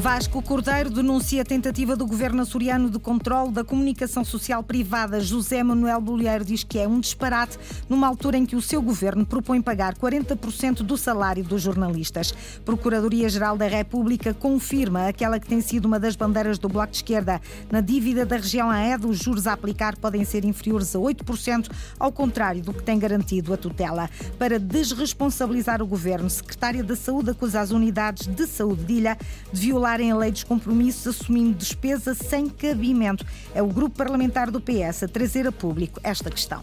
Vasco 0.00 0.40
Cordeiro 0.40 0.88
denuncia 0.88 1.42
a 1.42 1.44
tentativa 1.44 1.94
do 1.94 2.06
governo 2.06 2.40
açoriano 2.40 2.88
de 2.88 2.98
controle 2.98 3.52
da 3.52 3.62
comunicação 3.62 4.24
social 4.24 4.62
privada. 4.62 5.20
José 5.20 5.62
Manuel 5.62 6.00
Bolheiro 6.00 6.42
diz 6.42 6.64
que 6.64 6.78
é 6.78 6.88
um 6.88 6.98
disparate 6.98 7.58
numa 7.86 8.06
altura 8.06 8.38
em 8.38 8.46
que 8.46 8.56
o 8.56 8.62
seu 8.62 8.80
governo 8.80 9.26
propõe 9.26 9.60
pagar 9.60 9.94
40% 9.94 10.76
do 10.76 10.96
salário 10.96 11.44
dos 11.44 11.60
jornalistas. 11.60 12.32
Procuradoria-Geral 12.64 13.58
da 13.58 13.66
República 13.66 14.32
confirma 14.32 15.06
aquela 15.06 15.38
que 15.38 15.46
tem 15.46 15.60
sido 15.60 15.84
uma 15.84 16.00
das 16.00 16.16
bandeiras 16.16 16.58
do 16.58 16.66
Bloco 16.66 16.92
de 16.92 16.96
Esquerda. 16.96 17.38
Na 17.70 17.82
dívida 17.82 18.24
da 18.24 18.36
região 18.36 18.70
AED, 18.70 19.06
os 19.06 19.18
juros 19.18 19.46
a 19.46 19.52
aplicar 19.52 19.98
podem 19.98 20.24
ser 20.24 20.46
inferiores 20.46 20.96
a 20.96 20.98
8%, 20.98 21.70
ao 21.98 22.10
contrário 22.10 22.62
do 22.62 22.72
que 22.72 22.82
tem 22.82 22.98
garantido 22.98 23.52
a 23.52 23.56
tutela. 23.58 24.08
Para 24.38 24.58
desresponsabilizar 24.58 25.82
o 25.82 25.86
governo, 25.86 26.30
Secretária 26.30 26.82
da 26.82 26.96
Saúde 26.96 27.32
acusa 27.32 27.60
as 27.60 27.70
unidades 27.70 28.26
de 28.26 28.46
saúde 28.46 28.84
de 28.84 28.94
ilha 28.94 29.18
de 29.52 29.60
violar 29.60 29.89
a 29.98 30.16
lei 30.16 30.30
dos 30.30 30.44
compromissos 30.44 31.06
assumindo 31.08 31.54
despesa 31.54 32.14
sem 32.14 32.48
cabimento. 32.48 33.24
É 33.54 33.62
o 33.62 33.66
grupo 33.66 33.96
parlamentar 33.96 34.50
do 34.50 34.60
PS 34.60 35.04
a 35.04 35.08
trazer 35.08 35.46
a 35.46 35.52
público 35.52 35.98
esta 36.04 36.30
questão. 36.30 36.62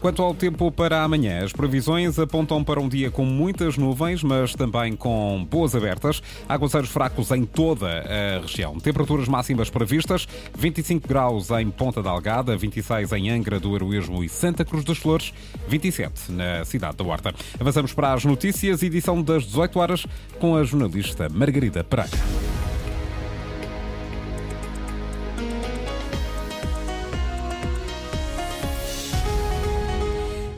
Quanto 0.00 0.22
ao 0.22 0.34
tempo 0.34 0.72
para 0.72 1.02
amanhã, 1.02 1.44
as 1.44 1.52
previsões 1.52 2.18
apontam 2.18 2.64
para 2.64 2.80
um 2.80 2.88
dia 2.88 3.10
com 3.10 3.24
muitas 3.24 3.76
nuvens, 3.76 4.22
mas 4.22 4.54
também 4.54 4.96
com 4.96 5.46
boas 5.48 5.74
abertas. 5.74 6.22
Aguaceiros 6.48 6.90
fracos 6.90 7.30
em 7.30 7.44
toda 7.44 7.86
a 7.86 8.40
região. 8.40 8.78
Temperaturas 8.80 9.28
máximas 9.28 9.70
previstas: 9.70 10.26
25 10.58 11.06
graus 11.06 11.50
em 11.50 11.70
Ponta 11.70 12.02
da 12.02 12.10
Algada, 12.10 12.56
26 12.56 13.12
em 13.12 13.30
Angra 13.30 13.60
do 13.60 13.74
Heroísmo 13.74 14.24
e 14.24 14.28
Santa 14.28 14.64
Cruz 14.64 14.84
das 14.84 14.98
Flores, 14.98 15.32
27 15.68 16.32
na 16.32 16.64
cidade 16.64 16.96
da 16.96 17.04
Horta. 17.04 17.34
Avançamos 17.58 17.92
para 17.92 18.12
as 18.12 18.24
notícias, 18.24 18.82
edição 18.82 19.22
das 19.22 19.44
18 19.44 19.78
horas, 19.78 20.06
com 20.38 20.56
a 20.56 20.64
jornalista 20.64 21.28
Margarida 21.28 21.82
Pereira. 21.82 22.53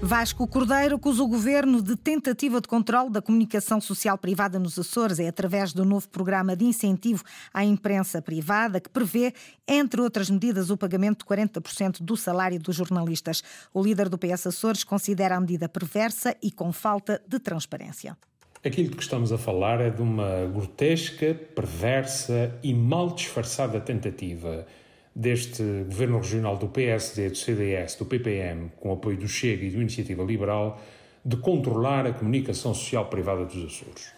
Vasco 0.07 0.47
Cordeiro 0.47 0.95
acusa 0.95 1.21
o 1.21 1.27
governo 1.27 1.83
de 1.83 1.97
tentativa 1.97 2.61
de 2.61 2.69
controle 2.69 3.11
da 3.11 3.21
comunicação 3.21 3.81
social 3.81 4.17
privada 4.17 4.57
nos 4.57 4.79
Açores. 4.79 5.19
É 5.19 5.27
através 5.27 5.73
do 5.73 5.85
novo 5.85 6.09
programa 6.09 6.55
de 6.55 6.65
incentivo 6.65 7.25
à 7.53 7.65
imprensa 7.65 8.23
privada 8.23 8.81
que 8.81 8.89
prevê, 8.89 9.35
entre 9.67 10.01
outras 10.01 10.31
medidas, 10.31 10.71
o 10.71 10.77
pagamento 10.77 11.19
de 11.19 11.25
40% 11.25 12.03
do 12.03 12.17
salário 12.17 12.61
dos 12.61 12.77
jornalistas. 12.77 13.43
O 13.75 13.83
líder 13.83 14.09
do 14.09 14.17
PS 14.17 14.47
Açores 14.47 14.85
considera 14.85 15.37
a 15.37 15.41
medida 15.41 15.69
perversa 15.69 16.37
e 16.41 16.53
com 16.53 16.73
falta 16.73 17.21
de 17.27 17.41
transparência. 17.41 18.17
Aquilo 18.65 18.91
de 18.91 18.97
que 18.97 19.03
estamos 19.03 19.33
a 19.33 19.39
falar 19.39 19.81
é 19.81 19.91
de 19.91 20.03
uma 20.03 20.47
grotesca, 20.47 21.35
perversa 21.35 22.57
e 22.63 22.73
mal 22.73 23.11
disfarçada 23.11 23.81
tentativa 23.81 24.65
deste 25.17 25.63
governo 25.63 26.19
regional 26.19 26.59
do 26.59 26.69
PSD, 26.69 27.31
do 27.31 27.37
CDS, 27.39 27.97
do 27.97 28.05
PPM, 28.05 28.71
com 28.79 28.93
apoio 28.93 29.17
do 29.17 29.27
Chega 29.27 29.65
e 29.65 29.71
do 29.71 29.81
Iniciativa 29.81 30.23
Liberal, 30.23 30.79
de 31.25 31.39
controlar 31.39 32.07
a 32.07 32.13
comunicação 32.13 32.75
social 32.75 33.07
privada 33.07 33.47
dos 33.47 33.65
Açores. 33.65 34.13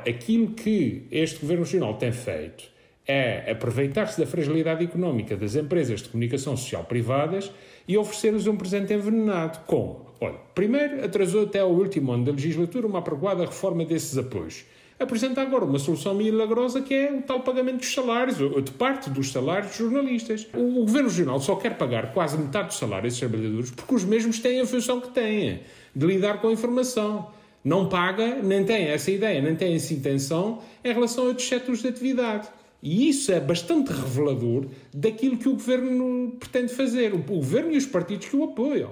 Aquilo 0.00 0.48
que 0.48 1.06
este 1.12 1.38
governo 1.38 1.62
regional 1.62 1.94
tem 1.94 2.10
feito 2.10 2.64
é 3.06 3.48
aproveitar-se 3.52 4.20
da 4.20 4.26
fragilidade 4.26 4.84
económica 4.84 5.36
das 5.36 5.54
empresas 5.54 6.02
de 6.02 6.08
comunicação 6.08 6.56
social 6.56 6.84
privadas 6.84 7.52
e 7.86 7.96
oferecer-lhes 7.96 8.48
um 8.48 8.56
presente 8.56 8.92
envenenado. 8.92 9.60
Como? 9.66 10.06
Olha, 10.20 10.38
primeiro 10.54 11.04
atrasou 11.04 11.44
até 11.44 11.60
ao 11.60 11.70
último 11.70 12.10
ano 12.10 12.24
da 12.24 12.32
legislatura 12.32 12.88
uma 12.88 12.98
apregoada 12.98 13.44
reforma 13.44 13.84
desses 13.84 14.18
apoios 14.18 14.64
apresenta 15.00 15.40
agora 15.40 15.64
uma 15.64 15.78
solução 15.78 16.14
milagrosa 16.14 16.82
que 16.82 16.92
é 16.92 17.10
o 17.10 17.22
tal 17.22 17.40
pagamento 17.40 17.78
dos 17.78 17.92
salários, 17.92 18.38
ou 18.40 18.60
de 18.60 18.70
parte 18.70 19.08
dos 19.08 19.32
salários 19.32 19.68
dos 19.68 19.78
jornalistas. 19.78 20.46
O, 20.54 20.84
Governo 20.84 21.08
Regional 21.08 21.40
só 21.40 21.56
quer 21.56 21.76
pagar 21.78 22.12
quase 22.12 22.36
metade 22.36 22.68
dos 22.68 22.76
salários 22.76 23.14
desses 23.14 23.20
trabalhadores 23.20 23.70
porque 23.70 23.94
os 23.94 24.04
mesmos 24.04 24.38
têm 24.38 24.60
a 24.60 24.66
função 24.66 25.00
que 25.00 25.08
têm, 25.08 25.62
de 25.96 26.06
lidar 26.06 26.40
com 26.40 26.48
a 26.48 26.52
informação. 26.52 27.28
Não 27.64 27.88
paga, 27.88 28.36
nem 28.42 28.64
tem 28.64 28.86
essa 28.88 29.10
ideia, 29.10 29.40
nem 29.40 29.56
tem 29.56 29.74
essa 29.74 29.92
intenção 29.92 30.60
em 30.84 30.92
relação 30.92 31.24
a 31.24 31.28
outros 31.28 31.48
setores 31.48 31.80
de 31.80 31.88
atividade. 31.88 32.48
E 32.82 33.08
isso 33.08 33.30
é 33.30 33.38
bastante 33.38 33.92
revelador 33.92 34.66
daquilo 34.92 35.36
que 35.36 35.48
o 35.48 35.52
Governo 35.52 36.34
pretende 36.38 36.72
fazer, 36.72 37.12
o 37.12 37.18
Governo 37.18 37.72
e 37.72 37.76
os 37.76 37.84
partidos 37.84 38.28
que 38.28 38.36
o 38.36 38.44
apoiam. 38.44 38.90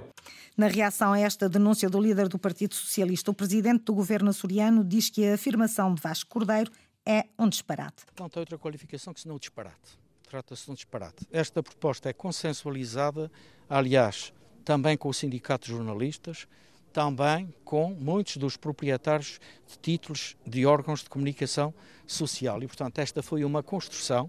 Na 0.59 0.67
reação 0.67 1.13
a 1.13 1.21
esta 1.21 1.49
denúncia 1.49 1.89
do 1.89 2.01
líder 2.01 2.27
do 2.27 2.37
Partido 2.37 2.75
Socialista, 2.75 3.31
o 3.31 3.35
presidente 3.35 3.85
do 3.85 3.95
governo 3.95 4.31
açoriano 4.31 4.83
diz 4.83 5.09
que 5.09 5.25
a 5.25 5.35
afirmação 5.35 5.95
de 5.95 6.03
Vasco 6.03 6.29
Cordeiro 6.29 6.73
é 7.07 7.27
um 7.39 7.49
disparate. 7.49 8.03
Não 8.19 8.29
tem 8.29 8.41
outra 8.41 8.59
qualificação 8.59 9.15
que 9.15 9.21
senão 9.21 9.37
um 9.37 9.39
disparate. 9.39 9.97
Trata-se 10.29 10.65
de 10.65 10.73
um 10.73 10.75
disparate. 10.75 11.25
Esta 11.31 11.63
proposta 11.63 12.11
é 12.11 12.13
consensualizada, 12.13 13.31
aliás, 13.71 14.33
também 14.65 14.97
com 14.97 15.09
o 15.09 15.15
Sindicato 15.15 15.69
de 15.69 15.75
Jornalistas, 15.75 16.49
também 16.93 17.55
com 17.65 17.95
muitos 17.95 18.37
dos 18.37 18.57
proprietários 18.57 19.39
de 19.65 19.79
títulos 19.79 20.37
de 20.45 20.67
órgãos 20.67 21.05
de 21.05 21.09
comunicação 21.09 21.73
social. 22.05 22.61
E, 22.65 22.67
portanto, 22.67 22.99
esta 22.99 23.23
foi 23.23 23.45
uma 23.45 23.63
construção 23.63 24.29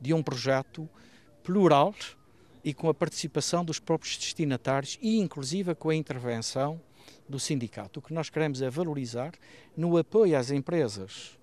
de 0.00 0.14
um 0.14 0.22
projeto 0.22 0.88
plural, 1.42 1.92
e 2.64 2.72
com 2.72 2.88
a 2.88 2.94
participação 2.94 3.64
dos 3.64 3.78
próprios 3.78 4.16
destinatários 4.16 4.98
e, 5.02 5.18
inclusive, 5.18 5.74
com 5.74 5.90
a 5.90 5.94
intervenção 5.94 6.80
do 7.28 7.38
sindicato. 7.38 8.00
O 8.00 8.02
que 8.02 8.14
nós 8.14 8.30
queremos 8.30 8.62
é 8.62 8.70
valorizar 8.70 9.32
no 9.76 9.96
apoio 9.96 10.36
às 10.36 10.50
empresas 10.50 11.38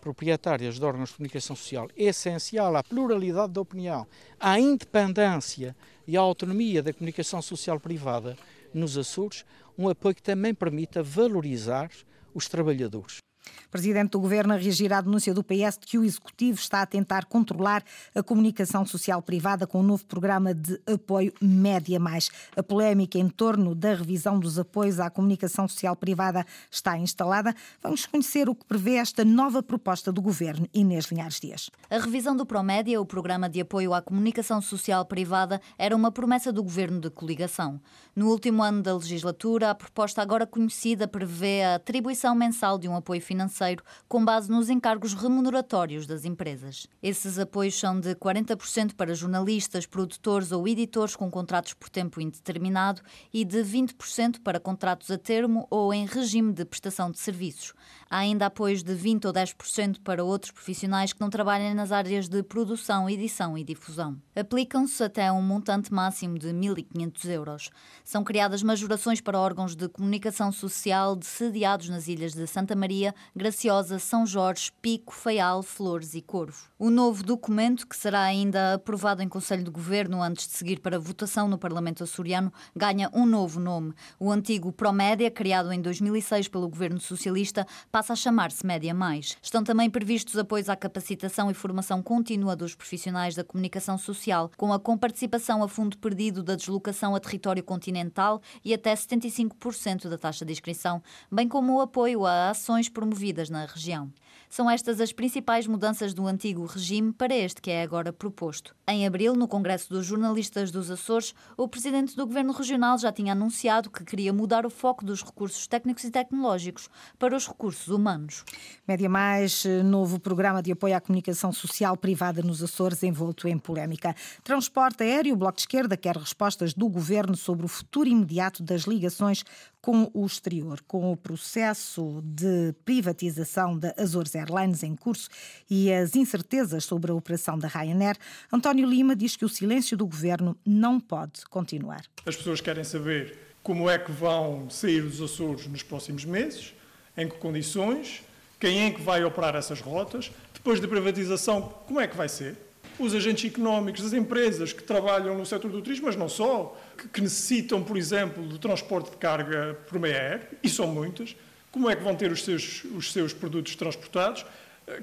proprietárias 0.00 0.76
de 0.76 0.84
órgãos 0.84 1.08
de 1.08 1.16
comunicação 1.16 1.56
social, 1.56 1.88
essencial 1.96 2.76
à 2.76 2.82
pluralidade 2.82 3.52
da 3.52 3.60
opinião, 3.60 4.06
à 4.38 4.58
independência 4.58 5.76
e 6.06 6.16
à 6.16 6.20
autonomia 6.20 6.82
da 6.82 6.92
comunicação 6.92 7.42
social 7.42 7.80
privada 7.80 8.36
nos 8.72 8.96
Açores, 8.96 9.44
um 9.76 9.88
apoio 9.88 10.14
que 10.14 10.22
também 10.22 10.54
permita 10.54 11.02
valorizar 11.02 11.90
os 12.32 12.48
trabalhadores. 12.48 13.18
O 13.66 13.70
presidente 13.70 14.10
do 14.10 14.20
governo 14.20 14.54
a 14.54 14.56
reagir 14.56 14.92
à 14.92 15.00
denúncia 15.00 15.34
do 15.34 15.42
PS 15.42 15.78
de 15.78 15.86
que 15.86 15.98
o 15.98 16.04
executivo 16.04 16.58
está 16.58 16.82
a 16.82 16.86
tentar 16.86 17.24
controlar 17.26 17.82
a 18.14 18.22
comunicação 18.22 18.84
social 18.86 19.20
privada 19.22 19.66
com 19.66 19.78
o 19.78 19.80
um 19.80 19.84
novo 19.84 20.04
programa 20.06 20.54
de 20.54 20.80
apoio 20.86 21.32
Média 21.40 21.98
Mais. 21.98 22.30
A 22.56 22.62
polémica 22.62 23.18
em 23.18 23.28
torno 23.28 23.74
da 23.74 23.94
revisão 23.94 24.38
dos 24.38 24.58
apoios 24.58 25.00
à 25.00 25.10
comunicação 25.10 25.68
social 25.68 25.96
privada 25.96 26.44
está 26.70 26.96
instalada. 26.96 27.54
Vamos 27.82 28.06
conhecer 28.06 28.48
o 28.48 28.54
que 28.54 28.64
prevê 28.64 28.94
esta 28.94 29.24
nova 29.24 29.62
proposta 29.62 30.12
do 30.12 30.22
governo. 30.22 30.68
Inês 30.72 31.06
Linhares 31.06 31.40
Dias. 31.40 31.70
A 31.90 31.98
revisão 31.98 32.36
do 32.36 32.46
Promédia, 32.46 33.00
o 33.00 33.06
programa 33.06 33.48
de 33.48 33.60
apoio 33.60 33.94
à 33.94 34.02
comunicação 34.02 34.60
social 34.60 35.04
privada, 35.04 35.60
era 35.78 35.94
uma 35.94 36.10
promessa 36.10 36.52
do 36.52 36.62
governo 36.62 37.00
de 37.00 37.10
coligação. 37.10 37.80
No 38.14 38.30
último 38.30 38.62
ano 38.62 38.82
da 38.82 38.94
legislatura, 38.94 39.70
a 39.70 39.74
proposta 39.74 40.22
agora 40.22 40.46
conhecida 40.46 41.06
prevê 41.06 41.62
a 41.62 41.74
atribuição 41.76 42.34
mensal 42.34 42.78
de 42.78 42.88
um 42.88 42.96
apoio 42.96 43.20
financeiro 43.20 43.35
financeiro 43.36 43.84
com 44.08 44.24
base 44.24 44.50
nos 44.50 44.70
encargos 44.70 45.12
remuneratórios 45.12 46.06
das 46.06 46.24
empresas. 46.24 46.86
Esses 47.02 47.38
apoios 47.38 47.78
são 47.78 48.00
de 48.00 48.14
40% 48.14 48.94
para 48.94 49.14
jornalistas, 49.14 49.84
produtores 49.84 50.52
ou 50.52 50.66
editores 50.66 51.14
com 51.14 51.30
contratos 51.30 51.74
por 51.74 51.90
tempo 51.90 52.20
indeterminado 52.20 53.02
e 53.32 53.44
de 53.44 53.58
20% 53.58 54.40
para 54.42 54.58
contratos 54.58 55.10
a 55.10 55.18
termo 55.18 55.66
ou 55.70 55.92
em 55.92 56.06
regime 56.06 56.52
de 56.52 56.64
prestação 56.64 57.10
de 57.10 57.18
serviços. 57.18 57.74
Há 58.08 58.18
ainda 58.18 58.46
apoios 58.46 58.84
de 58.84 58.94
20% 58.94 59.24
ou 59.24 59.32
10% 59.32 60.00
para 60.04 60.22
outros 60.22 60.52
profissionais 60.52 61.12
que 61.12 61.20
não 61.20 61.28
trabalhem 61.28 61.74
nas 61.74 61.90
áreas 61.90 62.28
de 62.28 62.40
produção, 62.42 63.10
edição 63.10 63.58
e 63.58 63.64
difusão. 63.64 64.16
Aplicam-se 64.34 65.02
até 65.02 65.30
um 65.32 65.42
montante 65.42 65.92
máximo 65.92 66.38
de 66.38 66.48
1.500 66.48 67.28
euros. 67.30 67.70
São 68.04 68.22
criadas 68.22 68.62
majorações 68.62 69.20
para 69.20 69.38
órgãos 69.38 69.74
de 69.74 69.88
comunicação 69.88 70.52
social 70.52 71.18
sediados 71.20 71.88
nas 71.88 72.06
ilhas 72.06 72.32
de 72.32 72.46
Santa 72.46 72.76
Maria, 72.76 73.12
Graciosa, 73.34 73.98
São 73.98 74.24
Jorge, 74.24 74.70
Pico, 74.80 75.12
Faial, 75.12 75.62
Flores 75.62 76.14
e 76.14 76.22
Corvo. 76.22 76.68
O 76.78 76.90
novo 76.90 77.24
documento, 77.24 77.88
que 77.88 77.96
será 77.96 78.20
ainda 78.20 78.74
aprovado 78.74 79.22
em 79.22 79.28
Conselho 79.28 79.64
de 79.64 79.70
Governo 79.70 80.22
antes 80.22 80.46
de 80.46 80.52
seguir 80.52 80.78
para 80.78 80.98
votação 80.98 81.48
no 81.48 81.58
Parlamento 81.58 82.04
açoriano, 82.04 82.52
ganha 82.74 83.10
um 83.12 83.26
novo 83.26 83.58
nome. 83.58 83.94
O 84.20 84.30
antigo 84.30 84.70
Promédia, 84.70 85.30
criado 85.30 85.72
em 85.72 85.80
2006 85.80 86.46
pelo 86.48 86.68
Governo 86.68 87.00
Socialista, 87.00 87.66
passa 87.96 88.12
a 88.12 88.16
chamar-se 88.16 88.66
Média 88.66 88.92
Mais. 88.92 89.38
Estão 89.40 89.64
também 89.64 89.88
previstos 89.88 90.36
apoios 90.36 90.68
à 90.68 90.76
capacitação 90.76 91.50
e 91.50 91.54
formação 91.54 92.02
contínua 92.02 92.54
dos 92.54 92.74
profissionais 92.74 93.34
da 93.34 93.42
comunicação 93.42 93.96
social, 93.96 94.50
com 94.54 94.70
a 94.70 94.78
comparticipação 94.78 95.62
a 95.62 95.68
fundo 95.68 95.96
perdido 95.96 96.42
da 96.42 96.56
deslocação 96.56 97.14
a 97.14 97.20
território 97.20 97.64
continental 97.64 98.42
e 98.62 98.74
até 98.74 98.92
75% 98.92 100.10
da 100.10 100.18
taxa 100.18 100.44
de 100.44 100.52
inscrição, 100.52 101.02
bem 101.32 101.48
como 101.48 101.74
o 101.74 101.80
apoio 101.80 102.26
a 102.26 102.50
ações 102.50 102.90
promovidas 102.90 103.48
na 103.48 103.64
região. 103.64 104.12
São 104.48 104.70
estas 104.70 105.00
as 105.00 105.12
principais 105.12 105.66
mudanças 105.66 106.14
do 106.14 106.26
antigo 106.26 106.64
regime 106.64 107.12
para 107.12 107.34
este 107.34 107.60
que 107.60 107.70
é 107.70 107.82
agora 107.82 108.12
proposto. 108.12 108.74
Em 108.88 109.06
abril, 109.06 109.34
no 109.34 109.48
Congresso 109.48 109.88
dos 109.90 110.06
Jornalistas 110.06 110.70
dos 110.70 110.90
Açores, 110.90 111.34
o 111.56 111.68
presidente 111.68 112.14
do 112.14 112.26
Governo 112.26 112.52
Regional 112.52 112.98
já 112.98 113.12
tinha 113.12 113.32
anunciado 113.32 113.90
que 113.90 114.04
queria 114.04 114.32
mudar 114.32 114.64
o 114.64 114.70
foco 114.70 115.04
dos 115.04 115.22
recursos 115.22 115.66
técnicos 115.66 116.04
e 116.04 116.10
tecnológicos 116.10 116.88
para 117.18 117.36
os 117.36 117.46
recursos 117.46 117.88
humanos. 117.88 118.44
Média 118.86 119.08
Mais, 119.08 119.64
novo 119.84 120.20
programa 120.20 120.62
de 120.62 120.72
apoio 120.72 120.96
à 120.96 121.00
comunicação 121.00 121.52
social 121.52 121.96
privada 121.96 122.42
nos 122.42 122.62
Açores, 122.62 123.02
envolto 123.02 123.48
em 123.48 123.58
polémica. 123.58 124.14
Transporte 124.44 125.02
aéreo, 125.02 125.34
o 125.34 125.36
Bloco 125.36 125.56
de 125.56 125.62
Esquerda 125.62 125.96
quer 125.96 126.16
respostas 126.16 126.72
do 126.72 126.88
governo 126.88 127.36
sobre 127.36 127.64
o 127.64 127.68
futuro 127.68 128.08
imediato 128.08 128.62
das 128.62 128.82
ligações 128.82 129.44
com 129.86 130.10
o 130.12 130.26
exterior, 130.26 130.80
com 130.84 131.12
o 131.12 131.16
processo 131.16 132.20
de 132.24 132.74
privatização 132.84 133.78
da 133.78 133.94
Azores 133.96 134.34
Airlines 134.34 134.82
em 134.82 134.96
curso 134.96 135.28
e 135.70 135.92
as 135.92 136.16
incertezas 136.16 136.84
sobre 136.84 137.12
a 137.12 137.14
operação 137.14 137.56
da 137.56 137.68
Ryanair, 137.68 138.16
António 138.52 138.84
Lima 138.84 139.14
diz 139.14 139.36
que 139.36 139.44
o 139.44 139.48
silêncio 139.48 139.96
do 139.96 140.04
governo 140.04 140.58
não 140.66 140.98
pode 140.98 141.46
continuar. 141.48 142.02
As 142.26 142.34
pessoas 142.34 142.60
querem 142.60 142.82
saber 142.82 143.38
como 143.62 143.88
é 143.88 143.96
que 143.96 144.10
vão 144.10 144.68
sair 144.68 145.02
dos 145.02 145.22
Açores 145.22 145.68
nos 145.68 145.84
próximos 145.84 146.24
meses, 146.24 146.74
em 147.16 147.28
que 147.28 147.36
condições, 147.36 148.24
quem 148.58 148.86
é 148.86 148.90
que 148.90 149.00
vai 149.00 149.22
operar 149.22 149.54
essas 149.54 149.80
rotas, 149.80 150.32
depois 150.52 150.80
da 150.80 150.88
privatização, 150.88 151.62
como 151.86 152.00
é 152.00 152.08
que 152.08 152.16
vai 152.16 152.28
ser 152.28 152.56
os 152.98 153.14
agentes 153.14 153.50
económicos, 153.50 154.04
as 154.04 154.12
empresas 154.12 154.72
que 154.72 154.82
trabalham 154.82 155.36
no 155.36 155.44
setor 155.44 155.70
do 155.70 155.82
turismo, 155.82 156.06
mas 156.06 156.16
não 156.16 156.28
só, 156.28 156.76
que, 156.96 157.08
que 157.08 157.20
necessitam, 157.20 157.82
por 157.82 157.96
exemplo, 157.96 158.42
do 158.44 158.58
transporte 158.58 159.10
de 159.10 159.16
carga 159.16 159.78
por 159.88 159.98
meio 159.98 160.14
aéreo, 160.14 160.46
e 160.62 160.68
são 160.68 160.86
muitas, 160.86 161.36
como 161.70 161.90
é 161.90 161.96
que 161.96 162.02
vão 162.02 162.14
ter 162.14 162.32
os 162.32 162.44
seus, 162.44 162.84
os 162.84 163.12
seus 163.12 163.32
produtos 163.32 163.76
transportados? 163.76 164.46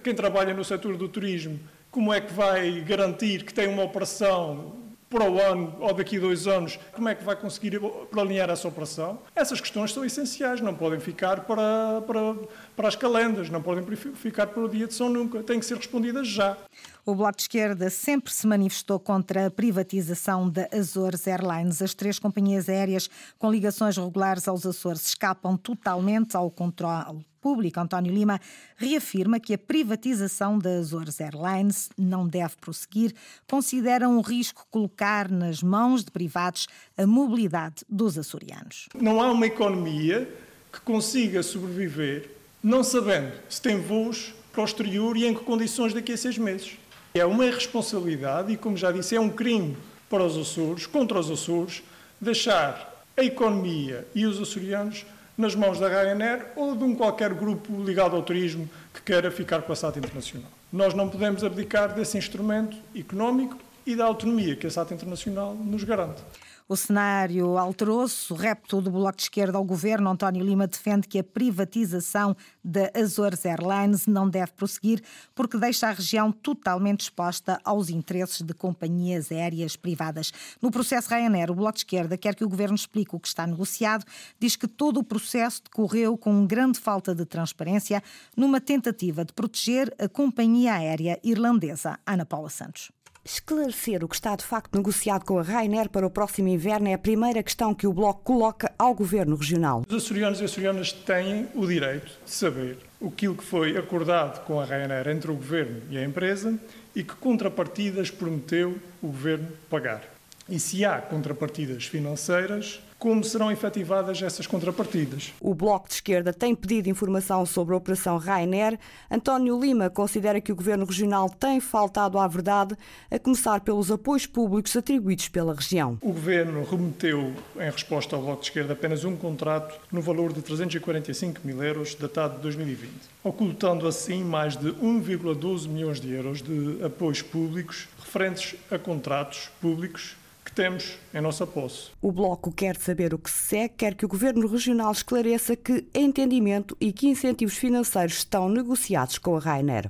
Quem 0.03 0.15
trabalha 0.15 0.53
no 0.53 0.63
setor 0.63 0.97
do 0.97 1.07
turismo, 1.07 1.59
como 1.91 2.11
é 2.11 2.19
que 2.19 2.33
vai 2.33 2.81
garantir 2.81 3.43
que 3.43 3.53
tem 3.53 3.67
uma 3.67 3.83
operação 3.83 4.82
para 5.13 5.29
o 5.29 5.39
ano 5.39 5.75
ou 5.79 5.93
daqui 5.93 6.17
a 6.17 6.19
dois 6.19 6.47
anos, 6.47 6.79
como 6.91 7.07
é 7.07 7.13
que 7.13 7.23
vai 7.23 7.35
conseguir 7.35 7.79
planear 8.09 8.49
essa 8.49 8.67
operação? 8.67 9.19
Essas 9.35 9.61
questões 9.61 9.93
são 9.93 10.03
essenciais, 10.03 10.59
não 10.59 10.73
podem 10.73 10.99
ficar 10.99 11.41
para, 11.41 12.01
para, 12.01 12.35
para 12.75 12.87
as 12.87 12.95
calendas, 12.95 13.47
não 13.47 13.61
podem 13.61 13.85
ficar 13.95 14.47
para 14.47 14.63
o 14.63 14.67
dia 14.67 14.87
de 14.87 14.95
São 14.95 15.09
Nunca, 15.09 15.43
têm 15.43 15.59
que 15.59 15.65
ser 15.67 15.77
respondidas 15.77 16.27
já. 16.27 16.57
O 17.05 17.13
Bloco 17.13 17.35
de 17.35 17.43
Esquerda 17.43 17.89
sempre 17.91 18.33
se 18.33 18.47
manifestou 18.47 18.99
contra 18.99 19.45
a 19.45 19.51
privatização 19.51 20.49
da 20.49 20.67
Azores 20.73 21.27
Airlines. 21.27 21.81
As 21.81 21.93
três 21.93 22.17
companhias 22.17 22.67
aéreas 22.67 23.07
com 23.37 23.51
ligações 23.51 23.97
regulares 23.97 24.47
aos 24.47 24.65
Açores 24.65 25.05
escapam 25.05 25.55
totalmente 25.55 26.35
ao 26.35 26.49
controle 26.49 27.23
público. 27.43 27.77
António 27.77 28.13
Lima 28.13 28.39
reafirma 28.77 29.37
que 29.37 29.53
a 29.53 29.57
privatização 29.57 30.57
da 30.57 30.69
Azores 30.77 31.19
Airlines 31.19 31.89
não 31.97 32.25
deve 32.25 32.55
prosseguir. 32.55 33.13
Considera 33.45 34.07
um 34.07 34.21
risco 34.21 34.65
colocar 34.71 35.29
nas 35.29 35.61
mãos 35.61 36.05
de 36.05 36.09
privados 36.09 36.67
a 36.97 37.05
mobilidade 37.05 37.83
dos 37.89 38.17
açorianos. 38.17 38.87
Não 38.95 39.21
há 39.21 39.29
uma 39.29 39.45
economia 39.45 40.33
que 40.71 40.79
consiga 40.79 41.43
sobreviver 41.43 42.31
não 42.63 42.81
sabendo 42.81 43.33
se 43.49 43.61
tem 43.61 43.81
voos 43.81 44.33
para 44.53 44.61
o 44.61 44.65
exterior 44.65 45.17
e 45.17 45.25
em 45.25 45.33
que 45.33 45.43
condições 45.43 45.93
daqui 45.93 46.13
a 46.13 46.17
seis 46.17 46.37
meses. 46.37 46.77
É 47.13 47.25
uma 47.25 47.45
irresponsabilidade 47.45 48.53
e, 48.53 48.57
como 48.57 48.77
já 48.77 48.91
disse, 48.91 49.15
é 49.15 49.19
um 49.19 49.29
crime 49.29 49.77
para 50.09 50.23
os 50.23 50.37
Açores, 50.37 50.85
contra 50.85 51.19
os 51.19 51.29
Açores, 51.29 51.83
deixar 52.21 53.03
a 53.17 53.23
economia 53.23 54.07
e 54.15 54.25
os 54.25 54.39
açorianos 54.39 55.05
nas 55.37 55.55
mãos 55.55 55.79
da 55.79 55.87
Ryanair 55.87 56.45
ou 56.55 56.75
de 56.75 56.83
um 56.83 56.95
qualquer 56.95 57.33
grupo 57.33 57.83
ligado 57.83 58.15
ao 58.15 58.21
turismo 58.21 58.69
que 58.93 59.01
queira 59.01 59.31
ficar 59.31 59.61
com 59.61 59.73
a 59.73 59.75
SAT 59.75 59.97
Internacional. 59.97 60.49
Nós 60.71 60.93
não 60.93 61.09
podemos 61.09 61.43
abdicar 61.43 61.93
desse 61.93 62.17
instrumento 62.17 62.77
económico 62.95 63.57
e 63.85 63.95
da 63.95 64.05
autonomia 64.05 64.55
que 64.55 64.67
a 64.67 64.71
SAT 64.71 64.91
Internacional 64.91 65.53
nos 65.55 65.83
garante. 65.83 66.21
O 66.67 66.75
cenário 66.75 67.57
alterou-se. 67.57 68.31
O 68.31 68.35
repto 68.35 68.81
do 68.81 68.89
Bloco 68.89 69.17
de 69.17 69.23
Esquerda 69.23 69.57
ao 69.57 69.63
governo, 69.63 70.09
António 70.09 70.43
Lima, 70.43 70.65
defende 70.65 71.07
que 71.07 71.19
a 71.19 71.23
privatização 71.23 72.35
da 72.63 72.89
Azores 72.95 73.45
Airlines 73.45 74.07
não 74.07 74.29
deve 74.29 74.53
prosseguir 74.53 75.03
porque 75.35 75.57
deixa 75.57 75.87
a 75.87 75.91
região 75.91 76.31
totalmente 76.31 77.01
exposta 77.01 77.59
aos 77.63 77.89
interesses 77.89 78.41
de 78.41 78.53
companhias 78.53 79.31
aéreas 79.31 79.75
privadas. 79.75 80.31
No 80.61 80.71
processo 80.71 81.09
Ryanair, 81.09 81.51
o 81.51 81.55
Bloco 81.55 81.73
de 81.73 81.79
Esquerda 81.79 82.17
quer 82.17 82.35
que 82.35 82.45
o 82.45 82.49
governo 82.49 82.75
explique 82.75 83.15
o 83.15 83.19
que 83.19 83.27
está 83.27 83.45
negociado. 83.45 84.05
Diz 84.39 84.55
que 84.55 84.67
todo 84.67 84.99
o 84.99 85.03
processo 85.03 85.63
decorreu 85.63 86.17
com 86.17 86.47
grande 86.47 86.79
falta 86.79 87.13
de 87.13 87.25
transparência 87.25 88.01
numa 88.37 88.61
tentativa 88.61 89.25
de 89.25 89.33
proteger 89.33 89.93
a 89.99 90.07
companhia 90.07 90.75
aérea 90.75 91.19
irlandesa 91.23 91.99
Ana 92.05 92.25
Paula 92.25 92.49
Santos. 92.49 92.91
Esclarecer 93.25 94.03
o 94.03 94.07
que 94.09 94.15
está 94.15 94.35
de 94.35 94.43
facto 94.43 94.75
negociado 94.75 95.23
com 95.23 95.39
a 95.39 95.41
Rainer 95.41 95.87
para 95.87 96.05
o 96.05 96.09
próximo 96.09 96.49
inverno 96.49 96.89
é 96.89 96.93
a 96.93 96.97
primeira 96.97 97.41
questão 97.41 97.73
que 97.73 97.87
o 97.87 97.93
Bloco 97.93 98.21
coloca 98.21 98.69
ao 98.77 98.93
Governo 98.93 99.37
Regional. 99.37 99.85
Os 99.87 99.95
açorianos 99.95 100.41
e 100.41 100.43
açorianas 100.43 100.91
têm 100.91 101.47
o 101.55 101.65
direito 101.65 102.11
de 102.25 102.29
saber 102.29 102.77
aquilo 103.01 103.35
que 103.35 103.43
foi 103.45 103.77
acordado 103.77 104.43
com 104.43 104.59
a 104.59 104.65
Rainer 104.65 105.07
entre 105.07 105.31
o 105.31 105.35
Governo 105.35 105.81
e 105.89 105.97
a 105.97 106.03
empresa 106.03 106.59
e 106.93 107.01
que 107.01 107.15
contrapartidas 107.15 108.11
prometeu 108.11 108.77
o 109.01 109.07
Governo 109.07 109.47
pagar. 109.69 110.03
E 110.49 110.59
se 110.59 110.83
há 110.83 110.99
contrapartidas 110.99 111.85
financeiras, 111.85 112.81
como 113.03 113.21
serão 113.21 113.51
efetivadas 113.51 114.21
essas 114.21 114.47
contrapartidas. 114.47 115.33
O 115.41 115.53
Bloco 115.53 115.89
de 115.89 115.95
Esquerda 115.95 116.31
tem 116.31 116.55
pedido 116.55 116.87
informação 116.87 117.45
sobre 117.45 117.73
a 117.73 117.77
Operação 117.77 118.17
Rainer. 118.17 118.79
António 119.11 119.59
Lima 119.59 119.89
considera 119.89 120.39
que 120.39 120.53
o 120.53 120.55
Governo 120.55 120.85
Regional 120.85 121.29
tem 121.29 121.59
faltado 121.59 122.17
à 122.17 122.25
verdade, 122.25 122.77
a 123.11 123.19
começar 123.19 123.59
pelos 123.59 123.91
apoios 123.91 124.25
públicos 124.25 124.73
atribuídos 124.77 125.27
pela 125.27 125.53
região. 125.53 125.97
O 126.01 126.13
Governo 126.13 126.63
remeteu, 126.63 127.33
em 127.57 127.69
resposta 127.69 128.15
ao 128.15 128.21
Bloco 128.21 128.39
de 128.39 128.47
Esquerda, 128.47 128.71
apenas 128.71 129.03
um 129.03 129.17
contrato 129.17 129.77
no 129.91 130.01
valor 130.01 130.31
de 130.31 130.41
345 130.41 131.41
mil 131.43 131.61
euros, 131.61 131.95
datado 131.95 132.37
de 132.37 132.43
2020, 132.43 132.89
ocultando 133.21 133.85
assim 133.85 134.23
mais 134.23 134.55
de 134.55 134.71
1,12 134.71 135.67
milhões 135.67 135.99
de 135.99 136.09
euros 136.09 136.41
de 136.41 136.81
apoios 136.81 137.21
públicos 137.21 137.89
referentes 137.99 138.55
a 138.71 138.79
contratos 138.79 139.49
públicos 139.59 140.15
que 140.53 140.61
temos 140.61 140.99
em 141.11 141.19
nossa 141.19 141.47
posse. 141.47 141.89
O 141.99 142.11
Bloco 142.11 142.51
quer 142.51 142.77
saber 142.77 143.13
o 143.13 143.17
que 143.17 143.29
se 143.29 143.47
segue, 143.47 143.73
quer 143.75 143.95
que 143.95 144.05
o 144.05 144.07
Governo 144.07 144.47
Regional 144.47 144.91
esclareça 144.91 145.55
que 145.55 145.87
entendimento 145.95 146.77
e 146.79 146.93
que 146.93 147.07
incentivos 147.07 147.57
financeiros 147.57 148.17
estão 148.17 148.47
negociados 148.47 149.17
com 149.17 149.35
a 149.35 149.39
Rainer. 149.39 149.89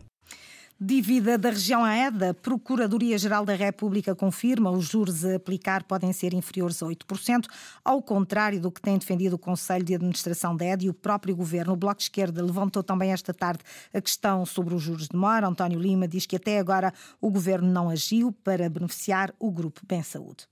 Dívida 0.79 1.37
da 1.37 1.49
região 1.49 1.85
AEDA, 1.85 2.31
a 2.31 2.33
Procuradoria-Geral 2.33 3.45
da 3.45 3.55
República 3.55 4.15
confirma 4.15 4.71
os 4.71 4.85
juros 4.85 5.23
a 5.23 5.35
aplicar 5.35 5.83
podem 5.83 6.11
ser 6.11 6.33
inferiores 6.33 6.81
a 6.81 6.85
8%, 6.85 7.45
ao 7.85 8.01
contrário 8.01 8.59
do 8.59 8.71
que 8.71 8.81
tem 8.81 8.97
defendido 8.97 9.33
o 9.35 9.39
Conselho 9.39 9.85
de 9.85 9.95
Administração 9.95 10.55
da 10.57 10.65
ED 10.65 10.85
e 10.85 10.89
o 10.89 10.93
próprio 10.93 11.35
Governo. 11.35 11.73
O 11.73 11.77
Bloco 11.77 11.99
de 11.99 12.03
Esquerda 12.03 12.43
levantou 12.43 12.83
também 12.83 13.13
esta 13.13 13.33
tarde 13.33 13.63
a 13.93 14.01
questão 14.01 14.45
sobre 14.45 14.73
os 14.73 14.81
juros 14.81 15.07
de 15.07 15.15
mora. 15.15 15.47
António 15.47 15.79
Lima 15.79 16.07
diz 16.07 16.25
que 16.25 16.35
até 16.35 16.59
agora 16.59 16.93
o 17.21 17.29
Governo 17.29 17.71
não 17.71 17.89
agiu 17.89 18.33
para 18.43 18.69
beneficiar 18.69 19.33
o 19.39 19.51
Grupo 19.51 19.81
Bem 19.87 20.03
Saúde. 20.03 20.47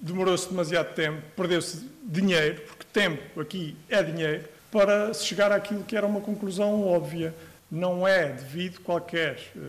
Demorou-se 0.00 0.48
demasiado 0.48 0.94
tempo, 0.94 1.22
perdeu-se 1.36 1.88
dinheiro, 2.02 2.62
porque 2.62 2.86
tempo 2.92 3.40
aqui 3.40 3.76
é 3.88 4.02
dinheiro, 4.02 4.44
para 4.70 5.12
se 5.12 5.26
chegar 5.26 5.52
àquilo 5.52 5.84
que 5.84 5.96
era 5.96 6.06
uma 6.06 6.20
conclusão 6.20 6.82
óbvia 6.86 7.34
não 7.70 8.06
é 8.06 8.28
devido 8.32 8.80
qualquer 8.80 9.38
uh, 9.54 9.60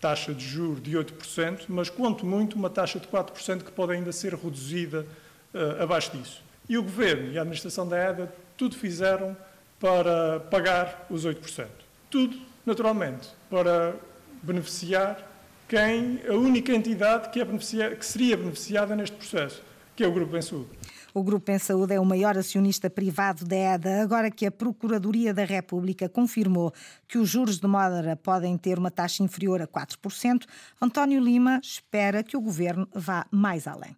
taxa 0.00 0.34
de 0.34 0.44
juros 0.44 0.82
de 0.82 0.96
8%, 0.96 1.64
mas 1.68 1.88
quanto 1.88 2.26
muito 2.26 2.56
uma 2.56 2.68
taxa 2.68 3.00
de 3.00 3.06
4% 3.06 3.62
que 3.62 3.72
pode 3.72 3.92
ainda 3.92 4.12
ser 4.12 4.34
reduzida 4.34 5.06
uh, 5.54 5.82
abaixo 5.82 6.16
disso. 6.16 6.42
E 6.68 6.76
o 6.76 6.82
Governo 6.82 7.32
e 7.32 7.38
a 7.38 7.42
Administração 7.42 7.88
da 7.88 8.10
EDA 8.10 8.32
tudo 8.56 8.76
fizeram 8.76 9.36
para 9.80 10.40
pagar 10.40 11.06
os 11.08 11.24
8%. 11.24 11.66
Tudo, 12.10 12.36
naturalmente, 12.66 13.28
para 13.48 13.94
beneficiar 14.42 15.27
quem, 15.68 16.20
a 16.26 16.32
única 16.32 16.72
entidade 16.72 17.28
que, 17.28 17.40
é 17.40 17.94
que 17.94 18.06
seria 18.06 18.36
beneficiada 18.36 18.96
neste 18.96 19.16
processo, 19.16 19.62
que 19.94 20.02
é 20.02 20.06
o 20.08 20.12
Grupo 20.12 20.36
Em 20.36 20.42
Saúde. 20.42 20.70
O 21.14 21.22
Grupo 21.22 21.50
em 21.50 21.58
Saúde 21.58 21.94
é 21.94 22.00
o 22.00 22.04
maior 22.04 22.36
acionista 22.38 22.88
privado 22.88 23.44
da 23.44 23.56
EDA, 23.56 24.02
agora 24.02 24.30
que 24.30 24.46
a 24.46 24.50
Procuradoria 24.50 25.34
da 25.34 25.44
República 25.44 26.08
confirmou 26.08 26.72
que 27.08 27.18
os 27.18 27.28
juros 27.28 27.58
de 27.58 27.66
Módera 27.66 28.14
podem 28.14 28.56
ter 28.56 28.78
uma 28.78 28.90
taxa 28.90 29.22
inferior 29.22 29.60
a 29.60 29.66
4%, 29.66 30.44
António 30.80 31.20
Lima 31.20 31.60
espera 31.62 32.22
que 32.22 32.36
o 32.36 32.40
Governo 32.40 32.86
vá 32.94 33.26
mais 33.30 33.66
além. 33.66 33.96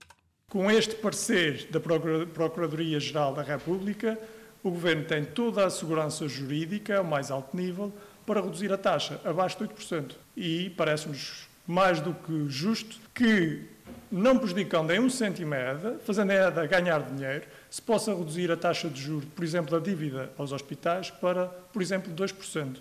Com 0.48 0.70
este 0.70 0.94
parecer 0.94 1.68
da 1.70 1.78
Procuradoria-Geral 1.80 3.34
da 3.34 3.42
República, 3.42 4.18
o 4.62 4.70
Governo 4.70 5.04
tem 5.04 5.24
toda 5.24 5.66
a 5.66 5.70
segurança 5.70 6.26
jurídica 6.26 6.98
ao 6.98 7.04
mais 7.04 7.30
alto 7.30 7.56
nível 7.56 7.92
para 8.24 8.40
reduzir 8.40 8.72
a 8.72 8.78
taxa 8.78 9.20
abaixo 9.24 9.58
de 9.58 9.64
8%. 9.64 10.12
E 10.36 10.70
parece-nos 10.70 11.49
mais 11.70 12.00
do 12.00 12.12
que 12.12 12.48
justo 12.48 12.98
que 13.14 13.62
não 14.10 14.36
prejudicando 14.36 14.90
em 14.90 14.98
um 14.98 15.08
cêntimo 15.08 15.54
a 15.54 15.58
EDA, 15.58 16.00
fazendo 16.04 16.32
a 16.32 16.34
EDA 16.34 16.66
ganhar 16.66 17.00
dinheiro, 17.02 17.44
se 17.70 17.80
possa 17.80 18.12
reduzir 18.12 18.50
a 18.50 18.56
taxa 18.56 18.88
de 18.88 19.00
juros, 19.00 19.28
por 19.36 19.44
exemplo, 19.44 19.70
da 19.70 19.78
dívida 19.78 20.32
aos 20.36 20.50
hospitais 20.50 21.10
para, 21.12 21.46
por 21.46 21.80
exemplo, 21.80 22.12
2%. 22.12 22.78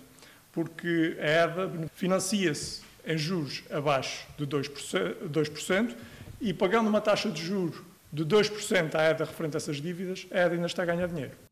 porque 0.50 1.16
a 1.20 1.44
EDA 1.44 1.88
financia-se 1.94 2.82
em 3.06 3.16
juros 3.16 3.62
abaixo 3.70 4.26
de 4.36 4.44
2%, 4.44 5.28
2% 5.28 5.94
e 6.40 6.52
pagando 6.52 6.88
uma 6.88 7.00
taxa 7.00 7.30
de 7.30 7.40
juros 7.40 7.80
de 8.12 8.24
2% 8.24 8.96
à 8.96 9.10
EDA 9.10 9.24
referente 9.24 9.56
a 9.56 9.58
essas 9.58 9.76
dívidas, 9.76 10.26
a 10.32 10.38
EDA 10.38 10.54
ainda 10.56 10.66
está 10.66 10.82
a 10.82 10.86
ganhar 10.86 11.06
dinheiro. 11.06 11.49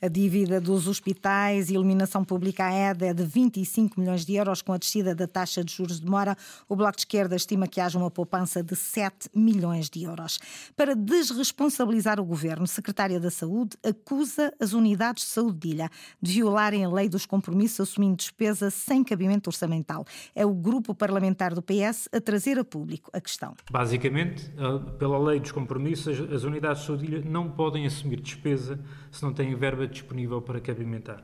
A 0.00 0.06
dívida 0.06 0.60
dos 0.60 0.86
hospitais 0.86 1.70
e 1.70 1.74
iluminação 1.74 2.22
pública 2.22 2.66
à 2.66 2.72
EDA 2.72 3.06
é 3.06 3.12
de 3.12 3.24
25 3.24 3.98
milhões 3.98 4.24
de 4.24 4.36
euros, 4.36 4.62
com 4.62 4.72
a 4.72 4.78
descida 4.78 5.12
da 5.12 5.26
taxa 5.26 5.64
de 5.64 5.74
juros 5.74 5.98
de 5.98 6.06
mora. 6.06 6.36
O 6.68 6.76
Bloco 6.76 6.94
de 6.94 7.00
Esquerda 7.00 7.34
estima 7.34 7.66
que 7.66 7.80
haja 7.80 7.98
uma 7.98 8.08
poupança 8.08 8.62
de 8.62 8.76
7 8.76 9.28
milhões 9.34 9.90
de 9.90 10.04
euros. 10.04 10.38
Para 10.76 10.94
desresponsabilizar 10.94 12.20
o 12.20 12.24
governo, 12.24 12.62
a 12.62 12.68
Secretária 12.68 13.18
da 13.18 13.28
Saúde 13.28 13.76
acusa 13.84 14.54
as 14.60 14.72
unidades 14.72 15.24
de 15.24 15.30
saúde 15.30 15.58
de 15.58 15.68
ilha 15.70 15.90
de 16.22 16.32
violarem 16.32 16.84
a 16.84 16.88
lei 16.88 17.08
dos 17.08 17.26
compromissos, 17.26 17.80
assumindo 17.88 18.14
despesa 18.14 18.70
sem 18.70 19.02
cabimento 19.02 19.50
orçamental. 19.50 20.06
É 20.32 20.46
o 20.46 20.54
grupo 20.54 20.94
parlamentar 20.94 21.56
do 21.56 21.62
PS 21.62 22.08
a 22.12 22.20
trazer 22.20 22.56
a 22.56 22.64
público 22.64 23.10
a 23.12 23.20
questão. 23.20 23.56
Basicamente, 23.68 24.48
pela 24.96 25.18
lei 25.18 25.40
dos 25.40 25.50
compromissos, 25.50 26.20
as 26.32 26.44
unidades 26.44 26.82
de 26.82 26.86
saúde 26.86 27.04
de 27.04 27.12
ilha 27.14 27.24
não 27.28 27.50
podem 27.50 27.84
assumir 27.84 28.20
despesa 28.20 28.78
se 29.10 29.24
não 29.24 29.32
têm 29.32 29.56
verba 29.56 29.87
disponível 29.88 30.40
para 30.40 30.60
cabimentar. 30.60 31.22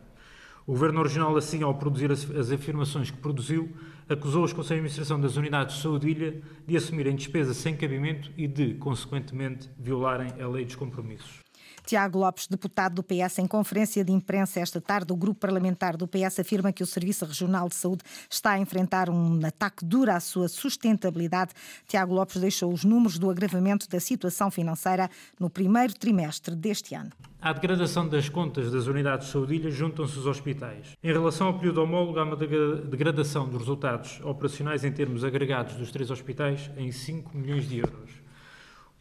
O 0.66 0.72
Governo 0.72 1.02
Regional, 1.02 1.36
assim, 1.36 1.62
ao 1.62 1.74
produzir 1.74 2.10
as, 2.10 2.50
afirmações 2.50 3.10
que 3.10 3.18
produziu, 3.18 3.70
acusou 4.08 4.44
os 4.44 4.52
Conselhos 4.52 4.68
de 4.68 4.86
Administração 4.86 5.20
das 5.20 5.36
Unidades 5.36 5.76
de 5.76 5.82
Saúde 5.82 6.08
Ilha 6.08 6.40
de 6.66 6.76
assumirem 6.76 7.14
despesas 7.14 7.58
sem 7.58 7.76
cabimento 7.76 8.30
e 8.36 8.48
de, 8.48 8.74
consequentemente, 8.74 9.68
violarem 9.78 10.32
a 10.40 10.48
lei 10.48 10.64
dos 10.64 10.74
compromissos. 10.74 11.43
Tiago 11.86 12.18
Lopes, 12.18 12.46
deputado 12.46 12.94
do 12.94 13.02
PS, 13.02 13.38
em 13.38 13.46
conferência 13.46 14.04
de 14.04 14.12
imprensa 14.12 14.60
esta 14.60 14.80
tarde, 14.80 15.12
o 15.12 15.16
grupo 15.16 15.40
parlamentar 15.40 15.96
do 15.96 16.08
PS 16.08 16.40
afirma 16.40 16.72
que 16.72 16.82
o 16.82 16.86
Serviço 16.86 17.24
Regional 17.24 17.68
de 17.68 17.74
Saúde 17.74 18.02
está 18.30 18.52
a 18.52 18.58
enfrentar 18.58 19.10
um 19.10 19.44
ataque 19.44 19.84
duro 19.84 20.10
à 20.10 20.20
sua 20.20 20.48
sustentabilidade. 20.48 21.52
Tiago 21.86 22.14
Lopes 22.14 22.36
deixou 22.36 22.72
os 22.72 22.84
números 22.84 23.18
do 23.18 23.30
agravamento 23.30 23.88
da 23.88 24.00
situação 24.00 24.50
financeira 24.50 25.10
no 25.38 25.50
primeiro 25.50 25.94
trimestre 25.94 26.54
deste 26.54 26.94
ano. 26.94 27.10
À 27.40 27.52
degradação 27.52 28.08
das 28.08 28.28
contas 28.30 28.72
das 28.72 28.86
unidades 28.86 29.26
de 29.26 29.32
saúde 29.32 29.70
juntam-se 29.70 30.18
os 30.18 30.26
hospitais. 30.26 30.96
Em 31.02 31.12
relação 31.12 31.48
ao 31.48 31.58
período 31.58 31.82
homólogo, 31.82 32.18
há 32.18 32.24
uma 32.24 32.36
degradação 32.36 33.46
dos 33.46 33.58
resultados 33.58 34.18
operacionais 34.24 34.82
em 34.82 34.90
termos 34.90 35.24
agregados 35.24 35.74
dos 35.74 35.90
três 35.90 36.10
hospitais 36.10 36.70
em 36.78 36.90
5 36.90 37.36
milhões 37.36 37.68
de 37.68 37.78
euros. 37.80 38.23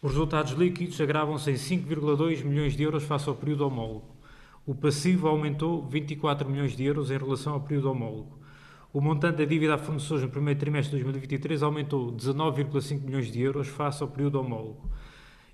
Os 0.03 0.11
resultados 0.11 0.51
líquidos 0.51 0.99
agravam-se 0.99 1.49
em 1.49 1.53
5,2 1.53 2.43
milhões 2.43 2.75
de 2.75 2.83
euros 2.83 3.05
face 3.05 3.29
ao 3.29 3.35
período 3.35 3.65
homólogo. 3.65 4.13
O 4.65 4.75
passivo 4.75 5.29
aumentou 5.29 5.87
24 5.87 6.49
milhões 6.49 6.75
de 6.75 6.83
euros 6.83 7.09
em 7.09 7.17
relação 7.17 7.53
ao 7.53 7.61
período 7.61 7.89
homólogo. 7.89 8.37
O 8.91 8.99
montante 8.99 9.37
da 9.37 9.45
dívida 9.45 9.75
a 9.75 9.77
fornecedores 9.77 10.25
no 10.25 10.29
primeiro 10.29 10.59
trimestre 10.59 10.97
de 10.97 11.03
2023 11.03 11.63
aumentou 11.63 12.11
19,5 12.11 13.01
milhões 13.01 13.31
de 13.31 13.41
euros 13.41 13.69
face 13.69 14.03
ao 14.03 14.09
período 14.09 14.41
homólogo. 14.41 14.89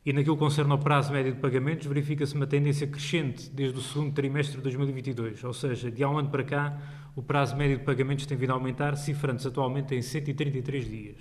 E 0.05 0.13
naquilo 0.13 0.37
que 0.37 0.43
concerne 0.43 0.71
ao 0.71 0.77
prazo 0.77 1.11
médio 1.11 1.33
de 1.33 1.39
pagamentos, 1.39 1.85
verifica-se 1.85 2.33
uma 2.33 2.47
tendência 2.47 2.87
crescente 2.87 3.49
desde 3.49 3.77
o 3.77 3.81
segundo 3.81 4.13
trimestre 4.13 4.57
de 4.57 4.63
2022, 4.63 5.43
ou 5.43 5.53
seja, 5.53 5.91
de 5.91 6.03
há 6.03 6.09
um 6.09 6.17
ano 6.17 6.29
para 6.29 6.43
cá, 6.43 6.77
o 7.15 7.21
prazo 7.21 7.55
médio 7.57 7.77
de 7.77 7.83
pagamentos 7.83 8.25
tem 8.25 8.37
vindo 8.37 8.51
a 8.51 8.53
aumentar, 8.53 8.95
cifrando-se 8.95 9.47
atualmente 9.47 9.93
em 9.93 10.01
133 10.01 10.89
dias. 10.89 11.17